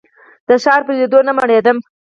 د 0.47 0.49
ښار 0.63 0.81
په 0.87 0.91
لیدو 0.97 1.19
نه 1.27 1.31
مړېدم. 1.37 1.77